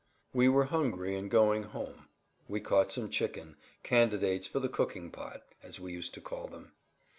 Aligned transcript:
We 0.33 0.49
were 0.49 0.63
hungry 0.65 1.15
and, 1.15 1.29
going 1.29 1.61
"home," 1.61 2.07
we 2.47 2.59
caught 2.59 2.91
some 2.91 3.11
chicken, 3.11 3.55
"candidates 3.83 4.47
for 4.47 4.59
the 4.59 4.67
cooking 4.67 5.11
pot," 5.11 5.43
as 5.61 5.79
we 5.79 5.93
used 5.93 6.15
to 6.15 6.21
call 6.21 6.47
them. 6.47 6.71